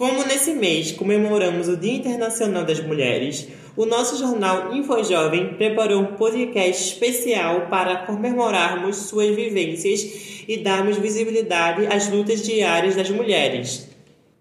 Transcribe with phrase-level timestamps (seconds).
[0.00, 6.16] Como nesse mês comemoramos o Dia Internacional das Mulheres, o nosso jornal InfoJovem preparou um
[6.16, 13.90] podcast especial para comemorarmos suas vivências e darmos visibilidade às lutas diárias das mulheres.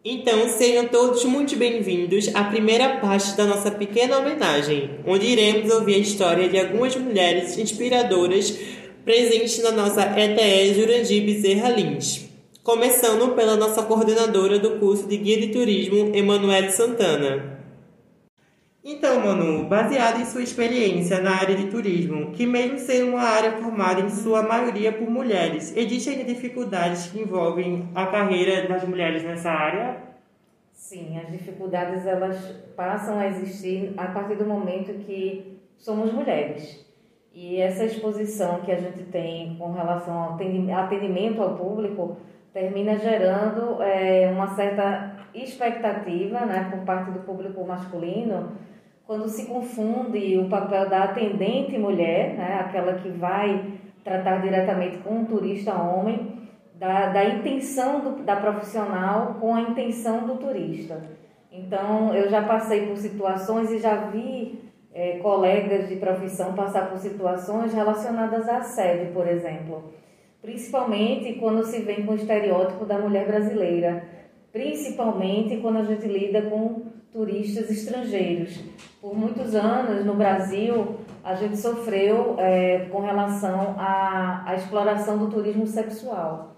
[0.06, 5.96] Então, sejam todos muito bem-vindos à primeira parte da nossa pequena homenagem, onde iremos ouvir
[5.96, 8.58] a história de algumas mulheres inspiradoras
[9.04, 12.29] presentes na nossa ETE Jurandir Bezerra Lins
[12.70, 17.58] começando pela nossa coordenadora do curso de Guia de Turismo, Emanuele Santana.
[18.86, 23.54] Então, Manu, baseado em sua experiência na área de turismo, que mesmo sendo uma área
[23.54, 29.50] formada em sua maioria por mulheres, existem dificuldades que envolvem a carreira das mulheres nessa
[29.50, 30.04] área?
[30.72, 32.38] Sim, as dificuldades elas
[32.76, 36.86] passam a existir a partir do momento que somos mulheres.
[37.34, 42.18] E essa exposição que a gente tem com relação ao atendimento ao público
[42.60, 48.52] termina gerando é, uma certa expectativa né, por parte do público masculino
[49.08, 55.20] quando se confunde o papel da atendente mulher, né, aquela que vai tratar diretamente com
[55.20, 56.38] um turista homem,
[56.76, 61.02] da, da intenção do, da profissional com a intenção do turista.
[61.52, 67.00] Então, eu já passei por situações e já vi é, colegas de profissão passar por
[67.00, 69.92] situações relacionadas a assédio, por exemplo
[70.42, 74.08] principalmente quando se vem com o estereótipo da mulher brasileira,
[74.52, 78.60] principalmente quando a gente lida com turistas estrangeiros.
[79.02, 85.30] Por muitos anos no Brasil, a gente sofreu é, com relação à, à exploração do
[85.30, 86.56] turismo sexual,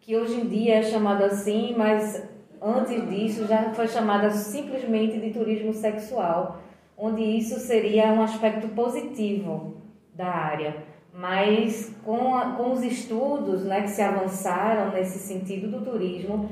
[0.00, 2.22] que hoje em dia é chamado assim, mas
[2.62, 6.60] antes disso já foi chamada simplesmente de turismo sexual,
[6.96, 9.76] onde isso seria um aspecto positivo
[10.14, 15.84] da área mas com, a, com os estudos né, que se avançaram nesse sentido do
[15.84, 16.48] turismo,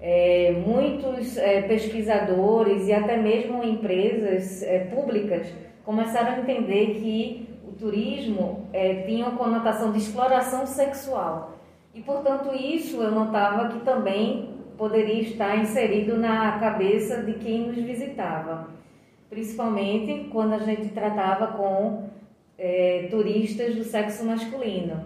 [0.00, 5.52] é, muitos é, pesquisadores e até mesmo empresas é, públicas
[5.84, 11.58] começaram a entender que o turismo é, tinha uma conotação de exploração sexual.
[11.92, 17.76] E, portanto, isso eu notava que também poderia estar inserido na cabeça de quem nos
[17.76, 18.68] visitava,
[19.28, 22.06] principalmente quando a gente tratava com
[22.58, 25.04] é, turistas do sexo masculino.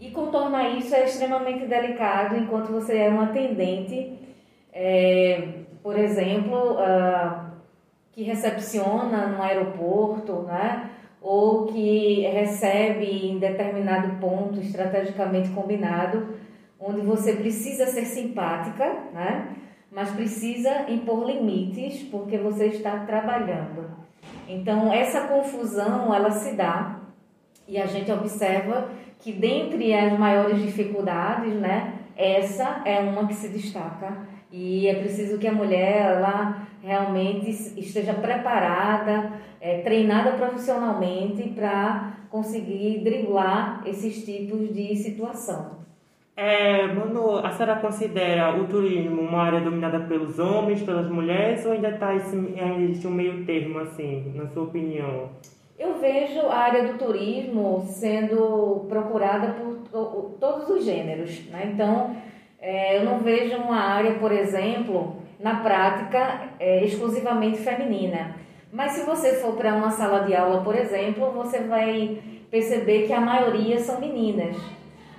[0.00, 4.18] E contornar isso é extremamente delicado enquanto você é um atendente,
[4.72, 5.48] é,
[5.82, 7.52] por exemplo, uh,
[8.12, 10.90] que recepciona no aeroporto, né?
[11.20, 16.34] ou que recebe em determinado ponto estrategicamente combinado,
[16.80, 18.84] onde você precisa ser simpática,
[19.14, 19.56] né?
[19.90, 23.88] mas precisa impor limites porque você está trabalhando.
[24.48, 27.00] Então, essa confusão, ela se dá
[27.66, 28.88] e a gente observa
[29.18, 35.38] que dentre as maiores dificuldades, né, essa é uma que se destaca e é preciso
[35.38, 44.72] que a mulher ela realmente esteja preparada, é, treinada profissionalmente para conseguir driblar esses tipos
[44.74, 45.81] de situação.
[46.34, 51.72] É, Manu, a senhora considera o turismo uma área dominada pelos homens, pelas mulheres, ou
[51.72, 55.28] ainda está esse, ainda existe um meio termo, assim, na sua opinião?
[55.78, 61.70] Eu vejo a área do turismo sendo procurada por todos os gêneros, né?
[61.74, 62.16] Então,
[62.60, 68.36] é, eu não vejo uma área, por exemplo, na prática, é, exclusivamente feminina.
[68.72, 72.18] Mas se você for para uma sala de aula, por exemplo, você vai
[72.50, 74.56] perceber que a maioria são meninas.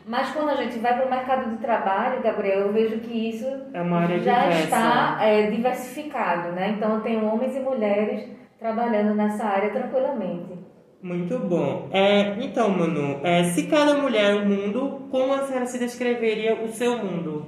[0.06, 3.46] Mas quando a gente vai para o mercado de trabalho, Gabriel, eu vejo que isso
[3.74, 4.64] é já diversa.
[4.64, 6.76] está é, diversificado, né?
[6.78, 8.28] Então, tem homens e mulheres
[8.60, 10.54] trabalhando nessa área tranquilamente.
[11.02, 11.90] Muito bom.
[11.92, 16.62] É, então, Manu, é, se cada mulher é um mundo, como a senhora se descreveria
[16.62, 17.46] o seu mundo?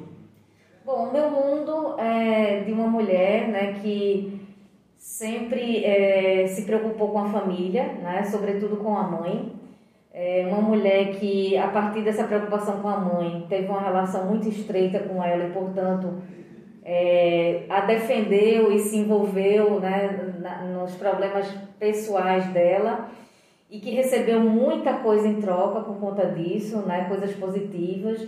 [0.85, 4.41] Bom, o meu mundo é de uma mulher né, que
[4.97, 9.53] sempre é, se preocupou com a família, né, sobretudo com a mãe
[10.18, 14.48] é uma mulher que, a partir dessa preocupação com a mãe, teve uma relação muito
[14.48, 16.22] estreita com ela e, portanto,
[16.86, 21.46] é, a defendeu e se envolveu né, na, nos problemas
[21.78, 23.09] pessoais dela
[23.70, 28.26] e que recebeu muita coisa em troca por conta disso, né, coisas positivas,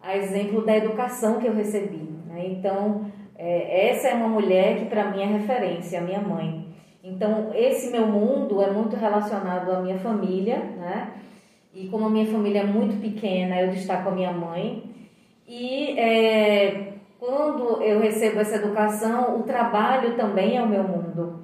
[0.00, 2.08] a exemplo da educação que eu recebi.
[2.28, 2.46] Né?
[2.46, 3.04] Então,
[3.36, 6.69] é, essa é uma mulher que para mim é referência, a minha mãe.
[7.02, 11.12] Então, esse meu mundo é muito relacionado à minha família, né?
[11.72, 14.84] E como a minha família é muito pequena, eu destaco a minha mãe.
[15.46, 21.40] E é, quando eu recebo essa educação, o trabalho também é o meu mundo.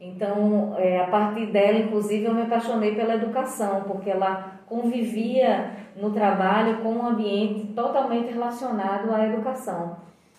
[0.00, 6.10] Então, é, a partir dela, inclusive, eu me apaixonei pela educação, porque ela convivia no
[6.10, 9.96] trabalho com um ambiente totalmente relacionado à educação.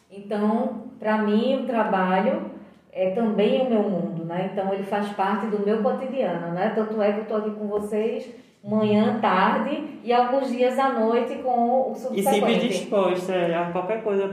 [0.10, 2.52] Então, para mim, o trabalho
[2.92, 4.50] é também o meu mundo, né?
[4.52, 6.72] Então, ele faz parte do meu cotidiano, né?
[6.74, 8.34] Tanto é que eu estou aqui com vocês
[8.64, 12.20] manhã, tarde e alguns dias à noite com o subsequente.
[12.20, 14.28] E sempre disposta a qualquer coisa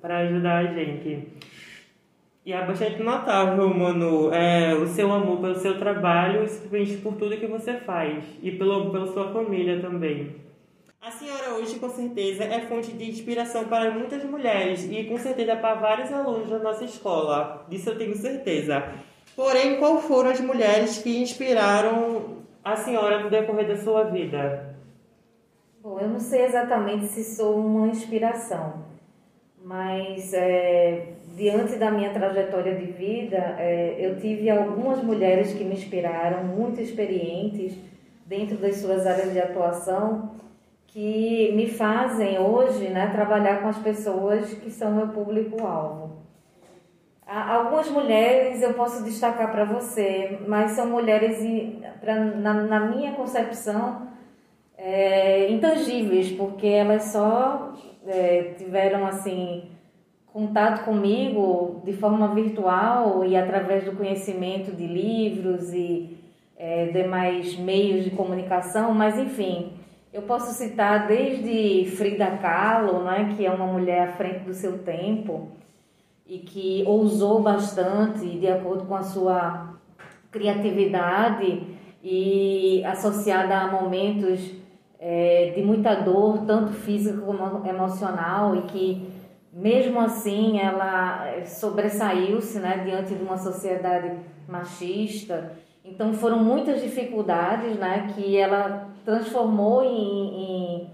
[0.00, 1.28] para ajudar a gente.
[2.44, 7.14] E é bastante notável, Manu, é, o seu amor pelo seu trabalho e simplesmente por
[7.14, 8.24] tudo que você faz.
[8.42, 10.34] E pelo, pela sua família também.
[11.00, 15.56] A senhora hoje, com certeza, é fonte de inspiração para muitas mulheres e com certeza
[15.56, 17.64] para vários alunos da nossa escola.
[17.68, 18.84] Disso eu tenho certeza.
[19.36, 24.76] Porém, qual foram as mulheres que inspiraram a senhora no decorrer da sua vida?
[25.82, 28.84] Bom, eu não sei exatamente se sou uma inspiração,
[29.64, 35.74] mas é, diante da minha trajetória de vida, é, eu tive algumas mulheres que me
[35.74, 37.74] inspiraram, muito experientes
[38.26, 40.32] dentro das suas áreas de atuação,
[40.86, 46.16] que me fazem hoje né, trabalhar com as pessoas que são meu público-alvo.
[47.32, 51.38] Algumas mulheres eu posso destacar para você, mas são mulheres,
[52.00, 54.08] pra, na, na minha concepção,
[54.76, 57.72] é, intangíveis, porque elas só
[58.04, 59.70] é, tiveram assim
[60.26, 66.18] contato comigo de forma virtual e através do conhecimento de livros e
[66.56, 69.74] é, demais meios de comunicação, mas enfim,
[70.12, 74.78] eu posso citar desde Frida Kahlo, né, que é uma mulher à frente do seu
[74.78, 75.60] tempo,
[76.30, 79.74] e que ousou bastante de acordo com a sua
[80.30, 81.66] criatividade
[82.04, 84.52] e associada a momentos
[85.00, 89.10] é, de muita dor, tanto física como emocional, e que
[89.52, 94.16] mesmo assim ela sobressaiu-se né, diante de uma sociedade
[94.46, 95.54] machista.
[95.84, 100.90] Então foram muitas dificuldades né, que ela transformou em, em,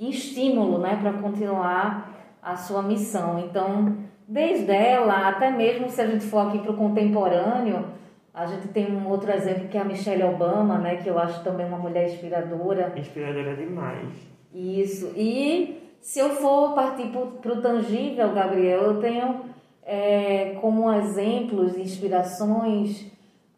[0.00, 2.10] em estímulo né, para continuar
[2.42, 3.38] a sua missão.
[3.38, 7.84] Então Desde ela, até mesmo se a gente for aqui para o contemporâneo,
[8.32, 11.42] a gente tem um outro exemplo que é a Michelle Obama, né, que eu acho
[11.44, 12.92] também uma mulher inspiradora.
[12.96, 14.08] Inspiradora demais.
[14.54, 15.12] Isso.
[15.16, 19.40] E se eu for partir para o tangível, Gabriel, eu tenho
[19.84, 23.06] é, como exemplos e inspirações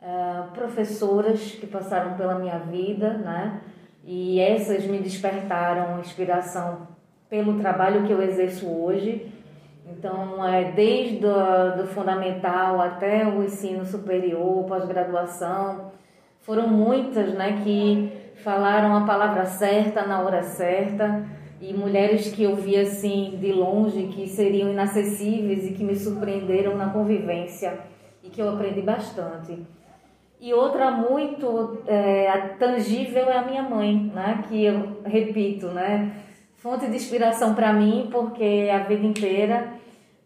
[0.03, 3.61] é, professoras que passaram pela minha vida, né?
[4.05, 6.89] E essas me despertaram inspiração
[7.31, 9.33] pelo trabalho que eu exerço hoje.
[9.87, 15.93] Então, é, desde o do fundamental até o ensino superior, pós-graduação,
[16.41, 21.25] foram muitas né, que falaram a palavra certa na hora certa
[21.61, 26.77] e mulheres que eu vi assim de longe que seriam inacessíveis e que me surpreenderam
[26.77, 27.79] na convivência
[28.23, 29.65] e que eu aprendi bastante.
[30.41, 34.45] E outra muito é, tangível é a minha mãe, né?
[34.47, 36.17] Que eu repito, né?
[36.65, 39.75] Fonte de inspiração para mim, porque a vida inteira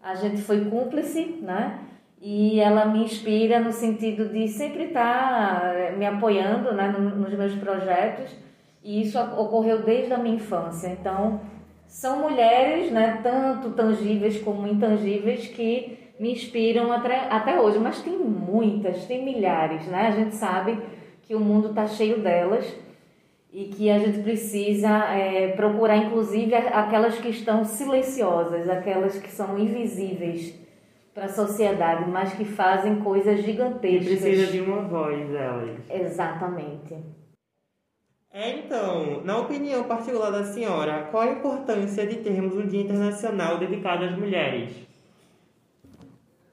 [0.01, 1.81] a gente foi cúmplice, né?
[2.23, 7.37] E ela me inspira no sentido de sempre estar tá, eh, me apoiando né, nos
[7.37, 8.37] meus projetos,
[8.85, 10.87] e isso ocorreu desde a minha infância.
[10.87, 11.41] Então,
[11.89, 18.17] são mulheres, né, tanto tangíveis como intangíveis, que me inspiram até, até hoje, mas tem
[18.17, 20.07] muitas, tem milhares, né?
[20.07, 20.79] A gente sabe
[21.23, 22.65] que o mundo está cheio delas
[23.53, 29.59] e que a gente precisa é, procurar, inclusive, aquelas que estão silenciosas, aquelas que são
[29.59, 30.55] invisíveis
[31.15, 34.07] para a sociedade, mas que fazem coisas gigantescas.
[34.07, 35.79] E precisa de uma voz, elas.
[35.91, 36.97] Exatamente.
[38.31, 43.59] É, então, na opinião particular da senhora, qual a importância de termos um Dia Internacional
[43.59, 44.71] dedicado às mulheres?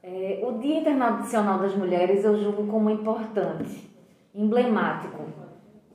[0.01, 3.89] É, o Dia Internacional das Mulheres eu julgo como importante,
[4.33, 5.25] emblemático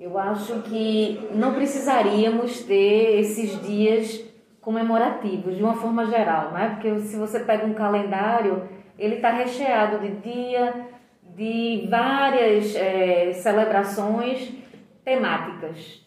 [0.00, 4.24] eu acho que não precisaríamos ter esses dias
[4.58, 6.70] comemorativos de uma forma geral, né?
[6.70, 8.66] Porque se você pega um calendário,
[8.98, 10.86] ele está recheado de dia,
[11.36, 14.50] de várias é, celebrações
[15.04, 16.00] temáticas.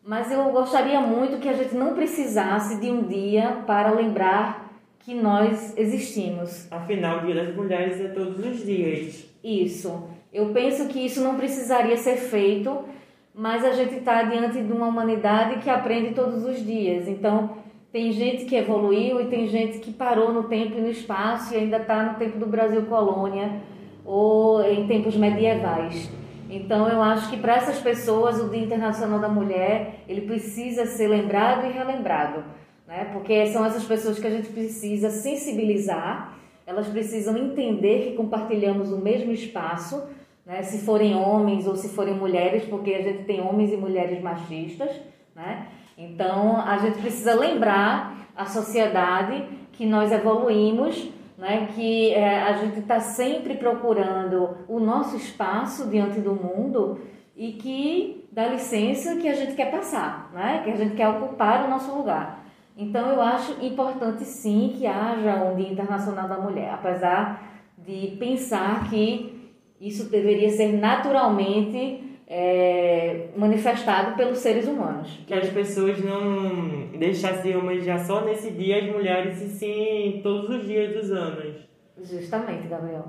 [0.00, 5.12] Mas eu gostaria muito que a gente não precisasse de um dia para lembrar que
[5.12, 6.70] nós existimos.
[6.70, 9.26] Afinal, o Dia das Mulheres é todos os dias.
[9.42, 10.08] Isso.
[10.32, 12.93] Eu penso que isso não precisaria ser feito
[13.34, 17.08] mas a gente está diante de uma humanidade que aprende todos os dias.
[17.08, 17.50] Então,
[17.90, 21.56] tem gente que evoluiu e tem gente que parou no tempo e no espaço e
[21.56, 23.60] ainda está no tempo do Brasil colônia
[24.04, 26.10] ou em tempos medievais.
[26.48, 31.08] Então, eu acho que para essas pessoas o Dia Internacional da Mulher ele precisa ser
[31.08, 32.44] lembrado e relembrado,
[32.86, 33.10] né?
[33.12, 36.36] Porque são essas pessoas que a gente precisa sensibilizar.
[36.66, 40.04] Elas precisam entender que compartilhamos o mesmo espaço
[40.44, 40.62] né?
[40.62, 44.90] se forem homens ou se forem mulheres, porque a gente tem homens e mulheres machistas,
[45.34, 45.68] né?
[45.96, 51.08] Então, a gente precisa lembrar a sociedade que nós evoluímos,
[51.38, 57.00] né, que é, a gente está sempre procurando o nosso espaço diante do mundo
[57.36, 61.64] e que dá licença que a gente quer passar, né, que a gente quer ocupar
[61.64, 62.44] o nosso lugar.
[62.76, 67.40] Então, eu acho importante sim que haja um Dia Internacional da Mulher, apesar
[67.78, 69.33] de pensar que
[69.80, 75.20] isso deveria ser naturalmente é, manifestado pelos seres humanos.
[75.26, 80.48] Que as pessoas não deixassem de homenagear só nesse dia as mulheres, e sim todos
[80.48, 81.54] os dias dos anos.
[82.02, 83.04] Justamente, Gabriel.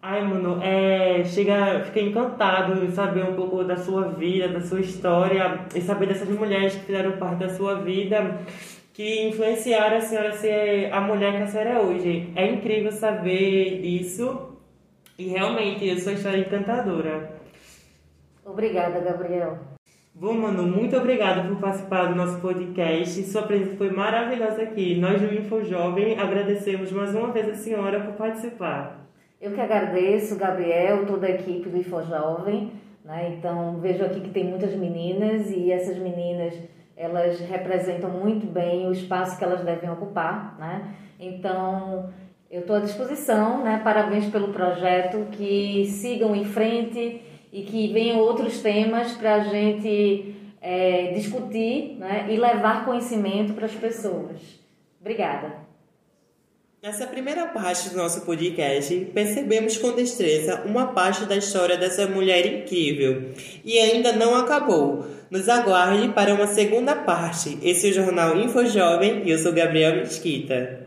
[0.00, 4.80] Ai, mano, é, chega, fiquei encantado em saber um pouco da sua vida, da sua
[4.80, 8.40] história e saber dessas mulheres que fizeram parte da sua vida,
[8.92, 12.32] que influenciaram a senhora a ser a mulher que a senhora é hoje.
[12.34, 14.51] É incrível saber disso
[15.22, 17.30] e realmente a sua história é encantadora.
[18.44, 19.56] Obrigada, Gabriel.
[20.12, 23.22] Bom, mano, muito obrigada por participar do nosso podcast.
[23.22, 24.98] Sua presença foi maravilhosa aqui.
[24.98, 29.06] Nós do Info Jovem agradecemos mais uma vez a senhora por participar.
[29.40, 32.72] Eu que agradeço, Gabriel, toda a equipe do Info Jovem.
[33.04, 33.36] Né?
[33.38, 36.54] Então, vejo aqui que tem muitas meninas e essas meninas
[36.96, 40.56] elas representam muito bem o espaço que elas devem ocupar.
[40.58, 40.94] Né?
[41.18, 42.10] Então,
[42.52, 43.64] eu estou à disposição.
[43.64, 43.80] Né?
[43.82, 50.36] Parabéns pelo projeto, que sigam em frente e que venham outros temas para a gente
[50.60, 54.36] é, discutir né, e levar conhecimento para as pessoas.
[55.00, 55.62] Obrigada.
[56.82, 62.44] Nessa primeira parte do nosso podcast, percebemos com destreza uma parte da história dessa mulher
[62.44, 63.30] incrível.
[63.64, 65.06] E ainda não acabou.
[65.30, 67.56] Nos aguarde para uma segunda parte.
[67.62, 70.81] Esse é o Jornal Info Jovem e eu sou Gabriel Mesquita.